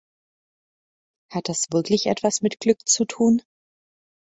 [1.31, 3.43] Hat das wirklich etwas mit Glück zu tun?